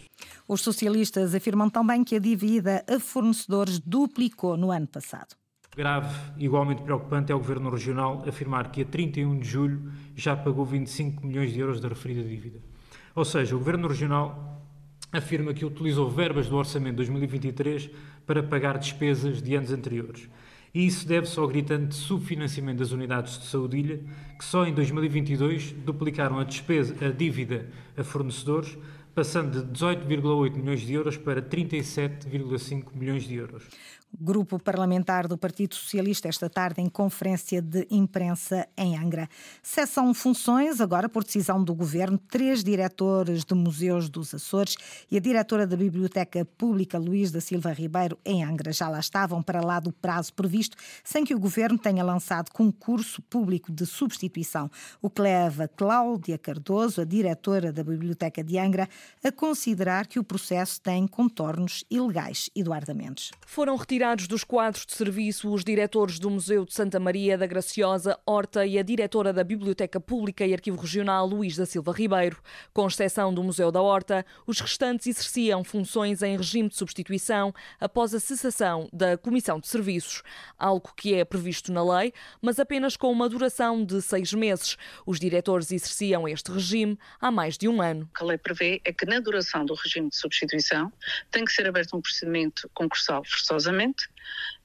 Os 0.47 0.61
socialistas 0.61 1.35
afirmam 1.35 1.69
também 1.69 2.05
que 2.05 2.15
a 2.15 2.19
dívida 2.21 2.85
a 2.89 3.01
fornecedores 3.01 3.81
duplicou 3.81 4.57
no 4.57 4.71
ano 4.71 4.87
passado. 4.87 5.35
Grave, 5.77 6.15
igualmente 6.39 6.83
preocupante, 6.83 7.33
é 7.33 7.35
o 7.35 7.39
Governo 7.39 7.71
Regional 7.71 8.25
afirmar 8.27 8.71
que 8.71 8.83
a 8.83 8.85
31 8.85 9.39
de 9.39 9.49
julho 9.49 9.93
já 10.15 10.37
pagou 10.37 10.65
25 10.65 11.27
milhões 11.27 11.53
de 11.53 11.61
euros 11.61 11.81
da 11.81 11.89
referida 11.89 12.23
dívida. 12.23 12.61
Ou 13.15 13.25
seja, 13.25 13.55
o 13.55 13.59
Governo 13.59 13.89
Regional 13.89 14.65
afirma 15.13 15.55
que 15.55 15.65
utilizou 15.65 16.11
verbas 16.11 16.49
do 16.49 16.57
Orçamento 16.57 16.93
de 16.93 16.97
2023 16.97 17.91
para 18.29 18.43
pagar 18.43 18.77
despesas 18.77 19.41
de 19.41 19.55
anos 19.55 19.73
anteriores. 19.73 20.29
E 20.75 20.87
isso 20.87 21.09
deve-se 21.09 21.39
ao 21.39 21.49
gritante 21.49 21.95
subfinanciamento 21.95 22.81
das 22.81 22.93
unidades 22.93 23.39
de 23.39 23.47
saúde 23.47 24.05
que 24.39 24.45
só 24.45 24.67
em 24.67 24.75
2022 24.75 25.73
duplicaram 25.73 26.39
a 26.39 26.45
despesa, 26.45 26.95
a 27.05 27.11
dívida 27.11 27.71
a 27.97 28.05
fornecedores, 28.05 28.77
passando 29.15 29.65
de 29.65 29.73
18,8 29.73 30.57
milhões 30.57 30.83
de 30.83 30.93
euros 30.93 31.17
para 31.17 31.41
37,5 31.41 32.95
milhões 32.95 33.25
de 33.25 33.35
euros. 33.35 33.65
Grupo 34.21 34.59
parlamentar 34.59 35.29
do 35.29 35.37
Partido 35.37 35.75
Socialista 35.75 36.29
esta 36.29 36.49
tarde 36.49 36.81
em 36.81 36.89
conferência 36.89 37.61
de 37.61 37.87
imprensa 37.91 38.67
em 38.77 38.97
Angra. 38.97 39.29
Cessam 39.63 40.13
funções, 40.15 40.81
agora 40.81 41.09
por 41.09 41.23
decisão 41.23 41.63
do 41.63 41.75
Governo, 41.75 42.19
três 42.19 42.65
diretores 42.65 43.45
de 43.45 43.55
museus 43.55 44.09
dos 44.09 44.35
Açores 44.35 44.77
e 45.11 45.17
a 45.17 45.21
diretora 45.21 45.67
da 45.67 45.77
Biblioteca 45.77 46.45
Pública, 46.45 46.99
Luís 46.99 47.31
da 47.31 47.41
Silva 47.41 47.71
Ribeiro, 47.71 48.19
em 48.25 48.43
Angra. 48.43 48.73
Já 48.73 48.89
lá 48.89 48.99
estavam 48.99 49.43
para 49.43 49.61
lá 49.61 49.79
do 49.79 49.93
prazo 49.93 50.33
previsto, 50.33 50.77
sem 51.05 51.23
que 51.23 51.35
o 51.35 51.39
Governo 51.39 51.79
tenha 51.79 52.03
lançado 52.03 52.51
concurso 52.51 53.21
público 53.23 53.71
de 53.71 53.85
substituição, 53.85 54.71
o 55.03 55.11
que 55.11 55.21
leva 55.21 55.69
Cláudia 55.69 56.39
Cardoso, 56.39 57.03
a 57.03 57.05
diretora 57.05 57.73
da 57.73 57.85
Biblioteca 57.85 58.43
de 58.43 58.59
Angra, 58.59 58.89
a 59.23 59.31
considerar 59.31 60.07
que 60.07 60.19
o 60.19 60.25
processo 60.25 60.81
tem 60.81 61.07
contornos 61.07 61.85
ilegais. 61.91 62.51
Eduardo 62.57 62.95
Mendes. 62.95 63.31
Foram 63.47 63.77
retirados 63.77 63.98
retirados 63.99 64.29
dos 64.29 64.45
quadros 64.45 64.87
de 64.87 64.93
serviço 64.93 65.53
os 65.53 65.65
diretores 65.65 66.21
do 66.21 66.31
Museu 66.31 66.65
de 66.65 66.73
Santa 66.73 67.01
Maria 67.01 67.37
da 67.37 67.49
Graciosa, 67.49 68.17
Horta 68.25 68.65
e 68.65 68.79
a 68.79 68.83
diretora 68.83 69.33
da 69.33 69.43
Biblioteca 69.43 69.99
Pública 69.99 70.47
e 70.47 70.55
Arquivo 70.55 70.81
Regional, 70.81 71.27
Luís 71.27 71.57
da 71.57 71.67
Silva 71.67 71.91
Ribeiro. 71.91 72.41
Com 72.73 72.87
exceção 72.87 73.35
do 73.35 73.43
Museu 73.43 73.73
da 73.73 73.83
Horta, 73.83 74.25
os 74.47 74.61
restantes 74.61 75.09
exerciam 75.09 75.65
funções 75.65 76.23
em 76.23 76.37
regime 76.37 76.69
de 76.69 76.77
substituição 76.77 77.53
após 77.81 78.15
a 78.15 78.21
cessação 78.21 78.89
da 78.93 79.19
Comissão 79.19 79.59
de 79.59 79.67
Serviços, 79.67 80.23
algo 80.57 80.93
que 80.97 81.15
é 81.15 81.25
previsto 81.25 81.73
na 81.73 81.83
lei, 81.99 82.13
mas 82.41 82.61
apenas 82.61 82.97
com 82.97 83.11
uma 83.11 83.29
duração 83.29 83.85
de 83.85 84.01
seis 84.01 84.33
meses. 84.33 84.77
Os 85.05 85.19
diretores 85.19 85.73
exerciam 85.73 86.29
este 86.29 86.53
regime 86.53 86.97
há 87.21 87.33
mais 87.33 87.59
de 87.59 87.67
um 87.67 87.83
ano. 87.83 88.09
O 88.13 88.17
que 88.17 88.23
a 88.23 88.27
lei 88.27 88.39
prevê 88.39 88.81
é 88.85 88.93
que 88.93 89.05
na 89.05 89.19
duração 89.19 89.65
do 89.65 89.75
regime 89.75 90.09
de 90.09 90.17
substituição 90.17 90.93
tem 91.33 91.45
que 91.45 91.51
ser 91.51 91.67
aberto 91.67 91.97
um 91.97 92.01
procedimento 92.01 92.71
concursal 92.73 93.25
forçosamente 93.25 93.88
event 93.89 94.09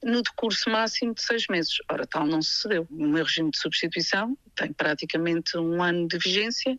no 0.02 0.22
decurso 0.22 0.68
máximo 0.70 1.14
de 1.14 1.22
seis 1.22 1.46
meses. 1.48 1.76
Ora, 1.90 2.06
tal 2.06 2.26
não 2.26 2.42
sucedeu. 2.42 2.86
O 2.90 3.06
meu 3.06 3.24
regime 3.24 3.50
de 3.50 3.58
substituição 3.58 4.36
tem 4.54 4.72
praticamente 4.72 5.56
um 5.56 5.82
ano 5.82 6.06
de 6.06 6.18
vigência 6.18 6.78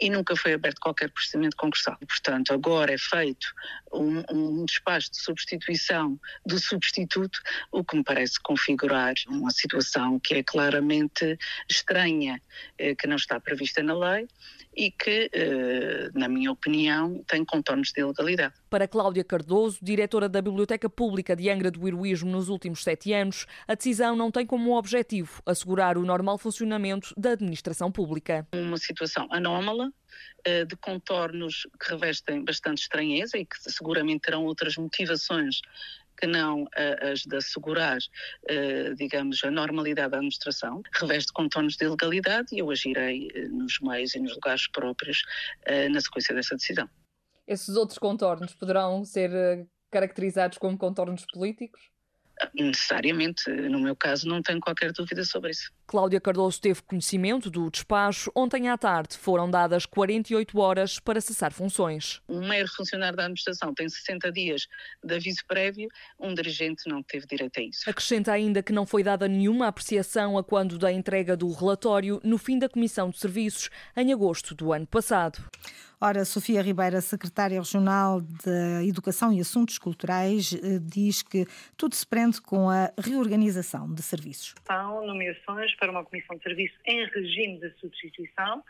e 0.00 0.10
nunca 0.10 0.34
foi 0.34 0.54
aberto 0.54 0.80
qualquer 0.80 1.10
procedimento 1.10 1.56
concursal. 1.56 1.96
Portanto, 2.06 2.52
agora 2.52 2.92
é 2.92 2.98
feito 2.98 3.46
um, 3.92 4.22
um 4.30 4.64
despacho 4.64 5.10
de 5.10 5.18
substituição 5.18 6.18
do 6.44 6.58
substituto, 6.58 7.38
o 7.70 7.84
que 7.84 7.96
me 7.96 8.02
parece 8.02 8.40
configurar 8.42 9.14
uma 9.28 9.50
situação 9.50 10.18
que 10.18 10.34
é 10.34 10.42
claramente 10.42 11.38
estranha, 11.70 12.40
eh, 12.78 12.94
que 12.94 13.06
não 13.06 13.16
está 13.16 13.38
prevista 13.38 13.82
na 13.82 13.94
lei 13.94 14.26
e 14.74 14.90
que, 14.90 15.30
eh, 15.32 16.10
na 16.14 16.28
minha 16.28 16.50
opinião, 16.50 17.22
tem 17.28 17.44
contornos 17.44 17.92
de 17.92 18.00
ilegalidade. 18.00 18.54
Para 18.70 18.88
Cláudia 18.88 19.22
Cardoso, 19.22 19.78
diretora 19.82 20.28
da 20.28 20.40
Biblioteca 20.40 20.88
Pública 20.88 21.36
de 21.36 21.50
Angra 21.50 21.70
do 21.70 21.86
Heroísmo 22.12 22.30
nos 22.30 22.48
últimos 22.48 22.82
sete 22.82 23.12
anos, 23.12 23.46
a 23.66 23.74
decisão 23.74 24.14
não 24.14 24.30
tem 24.30 24.46
como 24.46 24.76
objetivo 24.76 25.42
assegurar 25.46 25.96
o 25.96 26.04
normal 26.04 26.36
funcionamento 26.36 27.14
da 27.16 27.30
administração 27.30 27.90
pública. 27.90 28.46
Uma 28.54 28.76
situação 28.76 29.26
anómala, 29.30 29.90
eh, 30.44 30.64
de 30.64 30.76
contornos 30.76 31.66
que 31.80 31.90
revestem 31.90 32.44
bastante 32.44 32.82
estranheza 32.82 33.38
e 33.38 33.46
que 33.46 33.56
seguramente 33.58 34.22
terão 34.22 34.44
outras 34.44 34.76
motivações 34.76 35.60
que 36.18 36.26
não 36.26 36.68
as 37.10 37.20
de 37.20 37.36
assegurar, 37.36 37.98
eh, 38.46 38.94
digamos, 38.94 39.42
a 39.42 39.50
normalidade 39.50 40.10
da 40.10 40.18
administração, 40.18 40.82
reveste 40.92 41.32
contornos 41.32 41.76
de 41.76 41.84
ilegalidade 41.84 42.54
e 42.54 42.58
eu 42.58 42.70
agirei 42.70 43.28
eh, 43.34 43.48
nos 43.48 43.80
meios 43.80 44.14
e 44.14 44.20
nos 44.20 44.34
lugares 44.34 44.68
próprios 44.68 45.24
eh, 45.64 45.88
na 45.88 46.00
sequência 46.00 46.34
dessa 46.34 46.54
decisão. 46.54 46.88
Esses 47.46 47.74
outros 47.74 47.98
contornos 47.98 48.54
poderão 48.54 49.04
ser 49.04 49.66
caracterizados 49.90 50.58
como 50.58 50.78
contornos 50.78 51.24
políticos? 51.32 51.92
necessariamente. 52.54 53.48
No 53.50 53.80
meu 53.80 53.96
caso, 53.96 54.28
não 54.28 54.42
tenho 54.42 54.60
qualquer 54.60 54.92
dúvida 54.92 55.24
sobre 55.24 55.50
isso. 55.50 55.70
Cláudia 55.86 56.20
Cardoso 56.20 56.60
teve 56.60 56.82
conhecimento 56.82 57.50
do 57.50 57.70
despacho. 57.70 58.30
Ontem 58.34 58.68
à 58.68 58.78
tarde 58.78 59.16
foram 59.16 59.50
dadas 59.50 59.84
48 59.86 60.58
horas 60.58 60.98
para 60.98 61.20
cessar 61.20 61.52
funções. 61.52 62.20
Um 62.28 62.46
mero 62.46 62.68
funcionário 62.68 63.16
da 63.16 63.24
administração 63.24 63.74
tem 63.74 63.88
60 63.88 64.32
dias 64.32 64.66
de 65.04 65.14
aviso 65.14 65.44
prévio, 65.46 65.88
um 66.18 66.34
dirigente 66.34 66.88
não 66.88 67.02
teve 67.02 67.26
direito 67.26 67.60
a 67.60 67.62
isso. 67.62 67.88
Acrescenta 67.88 68.32
ainda 68.32 68.62
que 68.62 68.72
não 68.72 68.86
foi 68.86 69.02
dada 69.02 69.28
nenhuma 69.28 69.68
apreciação 69.68 70.38
a 70.38 70.44
quando 70.44 70.78
da 70.78 70.92
entrega 70.92 71.36
do 71.36 71.50
relatório 71.52 72.20
no 72.24 72.38
fim 72.38 72.58
da 72.58 72.68
Comissão 72.68 73.10
de 73.10 73.18
Serviços, 73.18 73.68
em 73.96 74.12
agosto 74.12 74.54
do 74.54 74.72
ano 74.72 74.86
passado. 74.86 75.42
Ora, 76.04 76.24
Sofia 76.24 76.60
Ribeira, 76.60 77.00
secretária 77.00 77.60
regional 77.60 78.20
de 78.20 78.88
Educação 78.88 79.32
e 79.32 79.38
Assuntos 79.38 79.78
Culturais, 79.78 80.52
eh, 80.52 80.80
diz 80.82 81.22
que 81.22 81.46
tudo 81.76 81.94
se 81.94 82.04
prende 82.04 82.42
com 82.42 82.68
a 82.68 82.92
reorganização 82.98 83.88
de 83.94 84.02
serviços. 84.02 84.52
São 84.66 85.06
nomeações 85.06 85.72
para 85.76 85.92
uma 85.92 86.04
comissão 86.04 86.36
de 86.36 86.42
serviço 86.42 86.74
em 86.86 87.06
regime 87.06 87.60
de 87.60 87.70
substituição, 87.78 88.64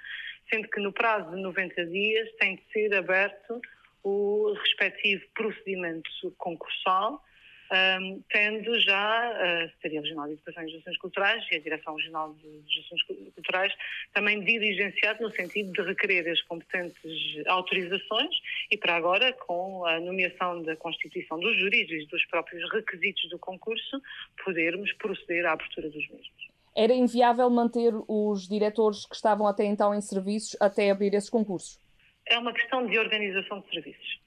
sendo 0.50 0.68
que 0.68 0.78
no 0.78 0.92
prazo 0.92 1.34
de 1.34 1.40
90 1.40 1.86
dias 1.86 2.28
tem 2.38 2.56
de 2.56 2.64
ser 2.70 2.94
aberto 2.94 3.62
o 4.04 4.52
respectivo 4.52 5.22
procedimento 5.34 6.10
concursal, 6.36 7.24
um, 7.72 8.22
tendo 8.28 8.78
já 8.80 9.28
a 9.28 9.68
Secretaria 9.68 10.00
Regional 10.02 10.26
de 10.26 10.32
Educação 10.34 10.62
e 10.62 10.70
Gestões 10.70 10.98
Culturais 10.98 11.44
e 11.50 11.56
a 11.56 11.60
Direção 11.60 11.96
Regional 11.96 12.34
de 12.34 12.62
Gestões 12.66 13.02
Culturais 13.34 13.72
também 14.12 14.44
diligenciado 14.44 15.22
no 15.22 15.30
sentido 15.30 15.72
de 15.72 15.82
requerer 15.82 16.30
as 16.30 16.42
competentes 16.42 17.46
autorizações 17.46 18.34
e 18.70 18.76
para 18.76 18.96
agora, 18.96 19.32
com 19.32 19.86
a 19.86 19.98
nomeação 20.00 20.62
da 20.62 20.76
constituição 20.76 21.40
dos 21.40 21.58
júris 21.58 21.90
e 21.90 22.06
dos 22.06 22.24
próprios 22.26 22.70
requisitos 22.70 23.28
do 23.30 23.38
concurso, 23.38 24.02
podermos 24.44 24.92
proceder 24.94 25.46
à 25.46 25.52
abertura 25.52 25.88
dos 25.88 26.08
mesmos. 26.10 26.52
Era 26.74 26.94
inviável 26.94 27.48
manter 27.50 27.92
os 28.08 28.48
diretores 28.48 29.06
que 29.06 29.14
estavam 29.14 29.46
até 29.46 29.64
então 29.64 29.94
em 29.94 30.00
serviços 30.00 30.56
até 30.60 30.90
abrir 30.90 31.14
esses 31.14 31.28
concursos? 31.28 31.78
É 32.26 32.38
uma 32.38 32.52
questão 32.52 32.86
de 32.86 32.98
organização 32.98 33.60
de 33.60 33.68
serviços. 33.70 34.21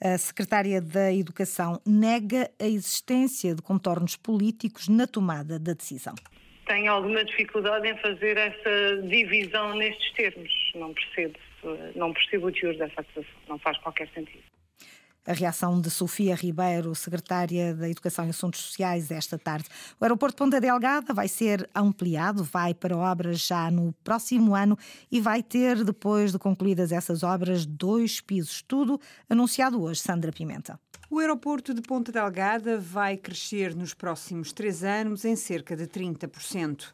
A 0.00 0.16
secretária 0.16 0.80
da 0.80 1.12
Educação 1.12 1.80
nega 1.84 2.48
a 2.60 2.66
existência 2.66 3.52
de 3.52 3.60
contornos 3.60 4.14
políticos 4.14 4.88
na 4.88 5.08
tomada 5.08 5.58
da 5.58 5.72
decisão. 5.72 6.14
Tenho 6.66 6.92
alguma 6.92 7.24
dificuldade 7.24 7.88
em 7.88 7.98
fazer 7.98 8.36
essa 8.36 9.02
divisão 9.08 9.74
nestes 9.74 10.12
termos. 10.12 10.52
Não 10.76 10.94
percebo, 10.94 11.38
não 11.96 12.12
percebo 12.12 12.46
o 12.46 12.52
teor 12.52 12.76
dessa 12.76 13.00
acusação. 13.00 13.34
Não 13.48 13.58
faz 13.58 13.76
qualquer 13.78 14.08
sentido. 14.10 14.44
A 15.28 15.34
reação 15.34 15.78
de 15.78 15.90
Sofia 15.90 16.34
Ribeiro, 16.34 16.94
secretária 16.94 17.74
da 17.74 17.86
Educação 17.86 18.24
e 18.24 18.30
Assuntos 18.30 18.60
Sociais, 18.60 19.10
esta 19.10 19.38
tarde. 19.38 19.68
O 20.00 20.04
aeroporto 20.04 20.34
de 20.34 20.38
Ponta 20.38 20.58
Delgada 20.58 21.12
vai 21.12 21.28
ser 21.28 21.68
ampliado, 21.74 22.42
vai 22.42 22.72
para 22.72 22.96
obras 22.96 23.46
já 23.46 23.70
no 23.70 23.92
próximo 24.02 24.54
ano 24.54 24.78
e 25.12 25.20
vai 25.20 25.42
ter, 25.42 25.84
depois 25.84 26.32
de 26.32 26.38
concluídas 26.38 26.92
essas 26.92 27.22
obras, 27.22 27.66
dois 27.66 28.22
pisos. 28.22 28.62
Tudo 28.62 28.98
anunciado 29.28 29.82
hoje, 29.82 30.00
Sandra 30.00 30.32
Pimenta. 30.32 30.80
O 31.10 31.18
aeroporto 31.18 31.74
de 31.74 31.82
Ponta 31.82 32.10
Delgada 32.10 32.78
vai 32.78 33.18
crescer 33.18 33.76
nos 33.76 33.92
próximos 33.92 34.50
três 34.50 34.82
anos 34.82 35.26
em 35.26 35.36
cerca 35.36 35.76
de 35.76 35.86
30%. 35.86 36.86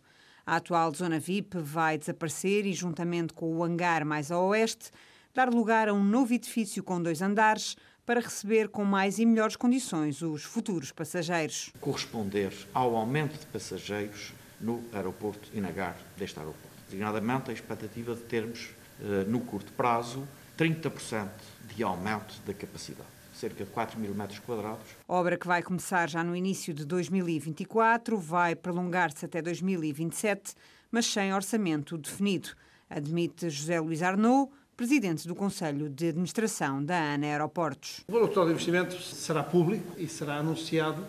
A 0.44 0.56
atual 0.56 0.92
zona 0.92 1.20
VIP 1.20 1.58
vai 1.58 1.96
desaparecer 1.96 2.66
e, 2.66 2.72
juntamente 2.72 3.32
com 3.32 3.54
o 3.54 3.62
hangar 3.62 4.04
mais 4.04 4.32
a 4.32 4.40
oeste, 4.40 4.90
dar 5.32 5.48
lugar 5.52 5.88
a 5.88 5.92
um 5.92 6.02
novo 6.02 6.32
edifício 6.32 6.82
com 6.82 7.02
dois 7.02 7.22
andares, 7.22 7.76
para 8.06 8.20
receber 8.20 8.68
com 8.68 8.84
mais 8.84 9.18
e 9.18 9.26
melhores 9.26 9.56
condições 9.56 10.22
os 10.22 10.44
futuros 10.44 10.92
passageiros. 10.92 11.70
Corresponder 11.80 12.52
ao 12.72 12.94
aumento 12.96 13.38
de 13.38 13.46
passageiros 13.46 14.32
no 14.60 14.82
aeroporto 14.92 15.48
e 15.52 15.60
na 15.60 15.70
gare 15.70 15.98
deste 16.16 16.38
aeroporto. 16.38 16.68
Designadamente, 16.86 17.50
a 17.50 17.54
expectativa 17.54 18.14
de 18.14 18.22
termos, 18.22 18.70
eh, 19.00 19.24
no 19.26 19.40
curto 19.40 19.72
prazo, 19.72 20.26
30% 20.56 21.30
de 21.74 21.82
aumento 21.82 22.40
da 22.46 22.54
capacidade 22.54 23.14
cerca 23.34 23.64
de 23.64 23.70
4 23.70 23.98
mil 23.98 24.14
metros 24.14 24.38
quadrados. 24.38 24.86
Obra 25.08 25.36
que 25.36 25.46
vai 25.46 25.62
começar 25.62 26.08
já 26.08 26.22
no 26.22 26.36
início 26.36 26.72
de 26.72 26.84
2024, 26.84 28.16
vai 28.16 28.54
prolongar-se 28.54 29.24
até 29.24 29.42
2027, 29.42 30.54
mas 30.90 31.06
sem 31.06 31.34
orçamento 31.34 31.98
definido, 31.98 32.50
admite 32.88 33.50
José 33.50 33.80
Luís 33.80 34.02
Arnaud, 34.02 34.50
presidente 34.76 35.28
do 35.28 35.34
Conselho 35.34 35.88
de 35.88 36.08
Administração 36.08 36.84
da 36.84 37.14
ANA 37.14 37.26
Aeroportos. 37.26 38.00
O 38.08 38.12
valor 38.12 38.28
total 38.28 38.46
do 38.46 38.50
investimento 38.50 39.00
será 39.00 39.42
público 39.42 39.94
e 39.96 40.08
será 40.08 40.36
anunciado 40.36 41.04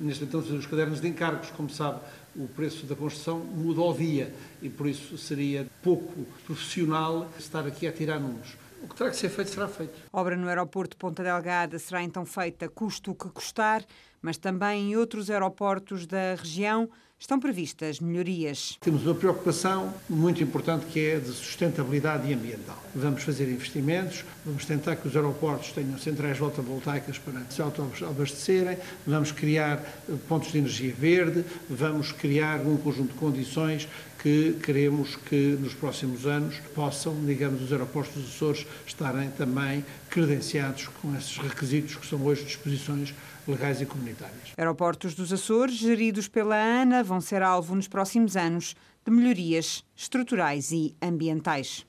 neste 0.00 0.24
momento 0.24 0.52
nos 0.52 0.66
cadernos 0.66 1.00
de 1.00 1.08
encargos. 1.08 1.50
Como 1.50 1.70
sabe, 1.70 2.00
o 2.34 2.48
preço 2.48 2.86
da 2.86 2.96
construção 2.96 3.38
muda 3.38 3.80
ao 3.80 3.94
dia 3.94 4.34
e 4.60 4.68
por 4.68 4.88
isso 4.88 5.16
seria 5.16 5.66
pouco 5.82 6.24
profissional 6.44 7.30
estar 7.38 7.64
aqui 7.66 7.86
a 7.86 7.92
tirar 7.92 8.18
números. 8.18 8.56
O 8.82 8.88
que 8.88 8.96
terá 8.96 9.10
que 9.10 9.16
ser 9.16 9.30
feito 9.30 9.50
será 9.50 9.68
feito. 9.68 9.94
Obra 10.12 10.36
no 10.36 10.48
aeroporto 10.48 10.90
de 10.90 10.98
Ponta 10.98 11.22
Delgada 11.22 11.78
será 11.78 12.02
então 12.02 12.26
feita 12.26 12.68
custo 12.68 13.12
o 13.12 13.14
que 13.14 13.28
custar, 13.30 13.84
mas 14.20 14.36
também 14.36 14.90
em 14.90 14.96
outros 14.96 15.30
aeroportos 15.30 16.06
da 16.06 16.34
região 16.34 16.90
estão 17.24 17.40
previstas 17.40 18.00
melhorias. 18.00 18.76
Temos 18.82 19.06
uma 19.06 19.14
preocupação 19.14 19.94
muito 20.10 20.42
importante 20.42 20.84
que 20.84 21.00
é 21.00 21.18
de 21.18 21.30
sustentabilidade 21.30 22.30
ambiental. 22.30 22.78
Vamos 22.94 23.22
fazer 23.22 23.48
investimentos, 23.48 24.26
vamos 24.44 24.66
tentar 24.66 24.94
que 24.96 25.08
os 25.08 25.16
aeroportos 25.16 25.72
tenham 25.72 25.96
centrais 25.96 26.36
fotovoltaicas 26.36 27.16
para 27.16 27.40
se 27.48 27.62
autoabastecerem, 27.62 28.76
vamos 29.06 29.32
criar 29.32 29.82
eh, 30.06 30.12
pontos 30.28 30.52
de 30.52 30.58
energia 30.58 30.92
verde, 30.92 31.46
vamos 31.70 32.12
criar 32.12 32.60
um 32.60 32.76
conjunto 32.76 33.14
de 33.14 33.18
condições 33.18 33.88
que 34.24 34.54
queremos 34.62 35.16
que 35.16 35.54
nos 35.60 35.74
próximos 35.74 36.24
anos 36.24 36.58
possam, 36.74 37.14
digamos, 37.26 37.60
os 37.60 37.70
aeroportos 37.70 38.14
dos 38.14 38.34
Açores 38.34 38.66
estarem 38.86 39.30
também 39.32 39.84
credenciados 40.08 40.88
com 40.88 41.14
esses 41.14 41.36
requisitos 41.36 41.96
que 41.96 42.06
são 42.06 42.24
hoje 42.24 42.42
disposições 42.42 43.14
legais 43.46 43.82
e 43.82 43.86
comunitárias. 43.86 44.54
Aeroportos 44.56 45.14
dos 45.14 45.30
Açores, 45.30 45.74
geridos 45.74 46.26
pela 46.26 46.56
ANA, 46.56 47.04
vão 47.04 47.20
ser 47.20 47.42
alvo 47.42 47.74
nos 47.74 47.86
próximos 47.86 48.34
anos 48.34 48.74
de 49.04 49.12
melhorias 49.12 49.84
estruturais 49.94 50.72
e 50.72 50.96
ambientais. 51.02 51.84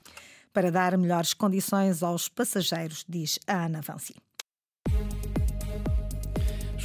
Para 0.52 0.70
dar 0.70 0.94
melhores 0.98 1.32
condições 1.32 2.02
aos 2.02 2.28
passageiros, 2.28 3.02
diz 3.08 3.38
a 3.46 3.64
Ana 3.64 3.80
Vanci. 3.80 4.25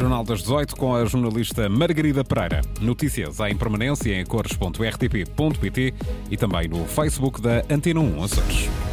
Jornal 0.02 0.24
das 0.24 0.40
18 0.42 0.76
com 0.78 0.96
a 0.96 1.06
jornalista 1.06 1.70
Margarida 1.70 2.24
Pereira. 2.24 2.62
Notícias 2.80 3.40
em 3.42 3.56
permanência 3.56 4.20
em 4.20 4.26
cores.rtp.pt 4.26 5.94
e 6.32 6.36
também 6.36 6.68
no 6.68 6.88
Facebook 6.88 7.40
da 7.40 7.64
Antena 7.70 8.00
1 8.00 8.24
Açores. 8.24 8.91